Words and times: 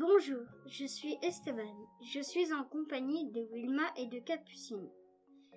Bonjour, 0.00 0.44
je 0.68 0.84
suis 0.84 1.18
Esteban. 1.22 1.74
Je 2.02 2.20
suis 2.20 2.52
en 2.52 2.62
compagnie 2.62 3.32
de 3.32 3.40
Wilma 3.52 3.82
et 3.96 4.06
de 4.06 4.20
Capucine. 4.20 4.88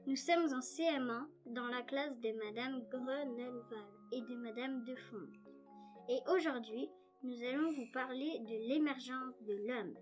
Nous 0.08 0.16
sommes 0.16 0.52
en 0.52 0.62
CM1 0.62 1.28
dans 1.46 1.68
la 1.68 1.84
classe 1.84 2.20
de 2.22 2.32
Madame 2.44 2.82
Grenelval 2.90 3.86
et 4.12 4.22
de 4.22 4.36
Madame 4.38 4.84
Defond. 4.84 5.28
Et 6.10 6.18
aujourd'hui, 6.28 6.90
nous 7.22 7.38
allons 7.44 7.72
vous 7.72 7.86
parler 7.94 8.40
de 8.40 8.68
l'émergence 8.68 9.40
de 9.44 9.54
l'homme. 9.68 9.94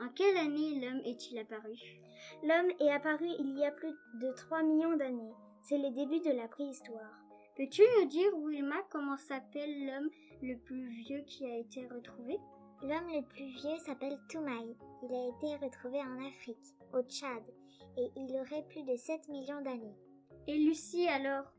En 0.00 0.08
quelle 0.08 0.38
année 0.38 0.80
l'homme 0.80 1.02
est-il 1.04 1.38
apparu? 1.38 1.76
L'homme 2.44 2.72
est 2.80 2.90
apparu 2.90 3.28
il 3.38 3.58
y 3.58 3.64
a 3.66 3.72
plus 3.72 3.92
de 4.22 4.32
3 4.36 4.62
millions 4.62 4.96
d'années. 4.96 5.34
C'est 5.60 5.76
le 5.76 5.90
début 5.90 6.20
de 6.20 6.34
la 6.34 6.48
préhistoire. 6.48 7.20
Peux-tu 7.58 7.82
nous 8.00 8.08
dire, 8.08 8.34
Wilma, 8.38 8.76
comment 8.90 9.18
s'appelle 9.18 9.84
l'homme 9.84 10.08
le 10.40 10.56
plus 10.64 10.88
vieux 11.02 11.20
qui 11.26 11.44
a 11.44 11.58
été 11.58 11.86
retrouvé? 11.88 12.38
L'homme 12.82 13.08
le 13.08 13.22
plus 13.22 13.46
vieux 13.46 13.78
s'appelle 13.78 14.18
Toumaï. 14.28 14.76
Il 15.02 15.14
a 15.14 15.28
été 15.28 15.64
retrouvé 15.64 15.98
en 16.00 16.26
Afrique, 16.26 16.74
au 16.92 17.02
Tchad, 17.02 17.42
et 17.96 18.10
il 18.16 18.36
aurait 18.36 18.66
plus 18.68 18.82
de 18.82 18.96
7 18.96 19.28
millions 19.28 19.62
d'années. 19.62 19.96
Et 20.46 20.58
Lucie 20.58 21.08
alors? 21.08 21.52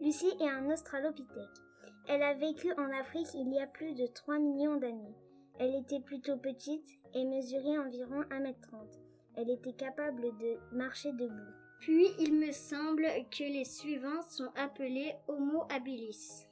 Lucie 0.00 0.32
est 0.40 0.48
un 0.48 0.68
australopithèque. 0.70 1.60
Elle 2.08 2.22
a 2.22 2.34
vécu 2.34 2.72
en 2.72 2.90
Afrique 3.00 3.32
il 3.34 3.52
y 3.52 3.60
a 3.60 3.66
plus 3.66 3.94
de 3.94 4.06
3 4.06 4.38
millions 4.38 4.76
d'années. 4.76 5.14
Elle 5.58 5.74
était 5.76 6.00
plutôt 6.00 6.36
petite 6.36 6.88
et 7.14 7.24
mesurait 7.24 7.78
environ 7.78 8.22
1m30. 8.22 8.98
Elle 9.36 9.50
était 9.50 9.74
capable 9.74 10.36
de 10.38 10.58
marcher 10.72 11.12
debout. 11.12 11.54
Puis 11.80 12.08
il 12.18 12.34
me 12.34 12.50
semble 12.50 13.06
que 13.30 13.44
les 13.44 13.64
suivants 13.64 14.22
sont 14.22 14.50
appelés 14.56 15.14
Homo 15.28 15.64
habilis. 15.70 16.46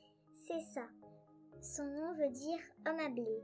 C'est 0.46 0.60
ça. 0.60 0.86
Son 1.60 1.84
nom 1.84 2.12
veut 2.14 2.30
dire 2.30 2.60
homme 2.86 3.14
blé. 3.14 3.42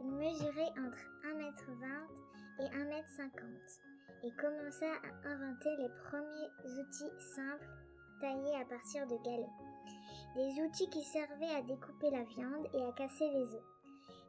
Il 0.00 0.10
mesurait 0.12 0.72
entre 0.78 1.04
1m20 1.24 2.24
et 2.60 2.68
1m50 2.68 3.80
et 4.24 4.30
commença 4.40 4.86
à 4.86 5.28
inventer 5.28 5.76
les 5.76 5.88
premiers 6.08 6.80
outils 6.80 7.24
simples 7.34 7.68
taillés 8.20 8.56
à 8.60 8.64
partir 8.64 9.06
de 9.06 9.16
galets. 9.24 9.46
Des 10.34 10.62
outils 10.62 10.88
qui 10.90 11.02
servaient 11.04 11.54
à 11.56 11.62
découper 11.62 12.10
la 12.10 12.24
viande 12.24 12.66
et 12.74 12.82
à 12.82 12.92
casser 12.92 13.28
les 13.28 13.54
os. 13.54 13.62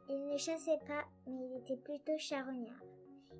Il 0.08 0.28
ne 0.28 0.36
chassait 0.36 0.78
pas, 0.86 1.04
mais 1.26 1.46
il 1.46 1.56
était 1.58 1.82
plutôt 1.82 2.16
charognard. 2.18 2.82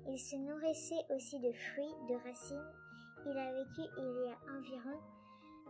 Il 0.09 0.19
se 0.19 0.35
nourrissait 0.35 1.05
aussi 1.15 1.39
de 1.39 1.51
fruits, 1.51 1.95
de 2.09 2.15
racines. 2.27 2.71
Il 3.25 3.37
a 3.37 3.53
vécu 3.53 3.81
il 3.97 4.25
y 4.25 4.29
a 4.29 4.57
environ 4.57 4.99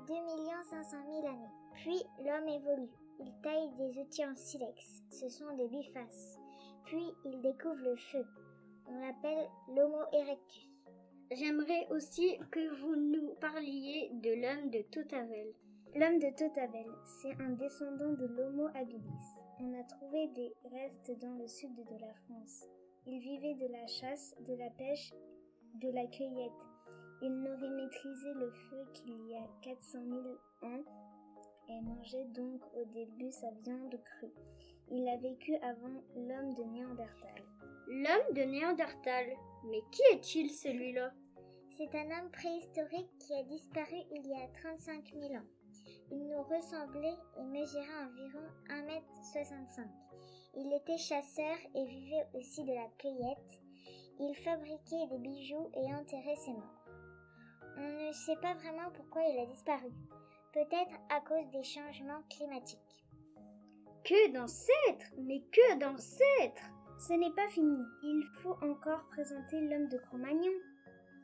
2 0.07 0.13
500 0.69 0.97
000 1.05 1.27
années. 1.27 1.53
Puis 1.73 2.01
l'homme 2.19 2.47
évolue. 2.47 2.91
Il 3.19 3.33
taille 3.41 3.71
des 3.77 3.99
outils 3.99 4.25
en 4.25 4.35
silex. 4.35 5.03
Ce 5.09 5.27
sont 5.29 5.55
des 5.55 5.67
bifaces. 5.67 6.39
Puis 6.87 7.13
il 7.25 7.41
découvre 7.41 7.83
le 7.83 7.97
feu. 7.97 8.25
On 8.87 8.97
l'appelle 9.01 9.49
l'Homo 9.75 10.03
erectus. 10.13 10.69
J'aimerais 11.31 11.85
aussi 11.89 12.37
que 12.49 12.79
vous 12.79 12.95
nous 12.95 13.35
parliez 13.41 14.09
de 14.13 14.29
l'homme 14.29 14.69
de 14.69 14.81
Totavel. 14.83 15.53
L'homme 15.95 16.19
de 16.19 16.29
Totavel, 16.37 16.87
c'est 17.03 17.35
un 17.41 17.49
descendant 17.49 18.13
de 18.13 18.25
l'Homo 18.27 18.69
habilis. 18.73 19.35
On 19.59 19.77
a 19.77 19.83
trouvé 19.83 20.27
des 20.29 20.53
restes 20.71 21.19
dans 21.19 21.35
le 21.37 21.45
sud 21.47 21.75
de 21.75 21.99
la 21.99 22.13
France. 22.23 22.63
Il 23.05 23.19
vivait 23.19 23.55
de 23.55 23.69
la 23.69 23.85
chasse, 23.87 24.33
de 24.47 24.53
la 24.53 24.69
pêche, 24.69 25.11
de 25.81 25.89
la 25.89 26.05
cueillette. 26.07 26.51
Il 27.21 27.33
n'aurait 27.41 27.69
maîtrisé 27.69 28.33
le 28.33 28.49
feu 28.49 28.85
qu'il 28.93 29.27
y 29.27 29.35
a 29.35 29.45
400 29.61 29.99
000 30.05 30.21
ans 30.61 30.83
et 31.67 31.81
mangeait 31.81 32.27
donc 32.29 32.61
au 32.77 32.85
début 32.85 33.31
sa 33.31 33.51
viande 33.65 33.99
crue. 34.01 34.31
Il 34.89 35.07
a 35.09 35.17
vécu 35.17 35.53
avant 35.57 36.01
l'homme 36.15 36.53
de 36.53 36.63
Néandertal. 36.63 37.43
L'homme 37.87 38.33
de 38.33 38.41
Néandertal 38.41 39.25
Mais 39.65 39.81
qui 39.91 40.01
est-il 40.13 40.49
celui-là? 40.49 41.11
C'est 41.77 41.93
un 41.93 42.05
homme 42.05 42.31
préhistorique 42.31 43.11
qui 43.19 43.33
a 43.33 43.43
disparu 43.43 43.97
il 44.11 44.25
y 44.25 44.33
a 44.33 44.47
35 44.61 45.13
000 45.13 45.33
ans. 45.33 45.45
Il 46.09 46.25
nous 46.25 46.41
ressemblait 46.41 47.17
et 47.37 47.43
mesurait 47.43 48.05
environ 48.05 48.43
1m65. 48.69 49.85
Il 50.55 50.73
était 50.73 50.97
chasseur 50.97 51.57
et 51.75 51.85
vivait 51.85 52.27
aussi 52.33 52.63
de 52.63 52.73
la 52.73 52.87
cueillette. 52.97 53.61
Il 54.19 54.33
fabriquait 54.35 55.07
des 55.11 55.19
bijoux 55.19 55.69
et 55.75 55.93
enterrait 55.93 56.35
ses 56.37 56.53
morts. 56.53 56.85
On 57.77 58.07
ne 58.07 58.11
sait 58.13 58.37
pas 58.41 58.55
vraiment 58.55 58.89
pourquoi 58.95 59.21
il 59.23 59.39
a 59.39 59.45
disparu. 59.45 59.91
Peut-être 60.53 60.95
à 61.09 61.19
cause 61.21 61.47
des 61.51 61.63
changements 61.63 62.23
climatiques. 62.29 62.79
Que 64.07 64.31
d'ancêtres 64.31 65.11
Mais 65.17 65.41
que 65.51 65.79
d'ancêtres 65.79 66.71
Ce 66.97 67.11
n'est 67.11 67.33
pas 67.35 67.49
fini. 67.49 67.83
Il 68.03 68.23
faut 68.41 68.55
encore 68.61 69.03
présenter 69.09 69.59
l'homme 69.59 69.89
de 69.89 69.97
Cro-Magnon. 69.97 70.53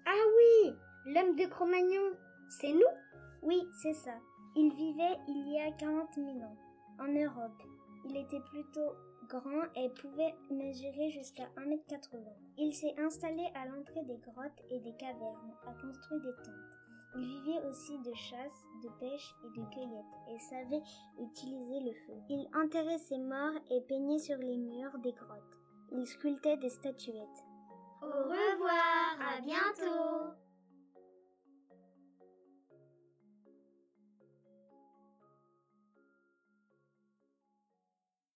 Ah 0.06 0.26
oui 0.36 0.76
L'homme 1.06 1.38
de 1.38 1.46
Cro-Magnon 1.46 2.12
C'est 2.50 2.74
nous? 2.74 2.94
Oui, 3.42 3.66
c'est 3.82 3.94
ça. 3.94 4.16
Il 4.58 4.74
vivait 4.74 5.18
il 5.30 5.54
y 5.54 5.62
a 5.62 5.72
40 5.72 6.14
000 6.16 6.28
ans, 6.40 6.58
en 7.00 7.08
Europe. 7.08 7.64
Il 8.04 8.18
était 8.18 8.42
plutôt 8.52 8.92
grand 9.30 9.64
et 9.78 9.90
pouvait 10.02 10.36
mesurer 10.52 11.10
jusqu'à 11.10 11.48
1m80. 11.56 12.18
Il 12.58 12.74
s'est 12.74 13.00
installé 13.00 13.48
à 13.56 13.66
l'entrée 13.66 14.04
des 14.04 14.18
grottes 14.18 14.62
et 14.70 14.80
des 14.82 14.94
cavernes, 14.98 15.56
a 15.68 15.72
construit 15.72 16.20
des 16.20 16.36
tentes. 16.44 16.83
Il 17.16 17.26
vivait 17.26 17.66
aussi 17.68 18.00
de 18.00 18.14
chasse, 18.14 18.68
de 18.84 18.90
pêche 19.00 19.36
et 19.44 19.60
de 19.60 19.66
cueillette 19.70 20.14
et 20.30 20.40
savait 20.40 20.82
utiliser 21.20 21.80
le 21.80 21.94
feu. 21.94 22.14
Il 22.30 22.48
enterrait 22.56 22.98
ses 22.98 23.20
morts 23.20 23.60
et 23.70 23.82
peignait 23.82 24.20
sur 24.20 24.38
les 24.38 24.58
murs 24.58 24.98
des 25.00 25.14
grottes. 25.14 25.58
Il 25.92 26.06
sculptait 26.08 26.58
des 26.58 26.70
statuettes. 26.70 27.44
Au 28.02 28.08
revoir, 28.08 29.18
à 29.20 29.42
bientôt 29.42 30.34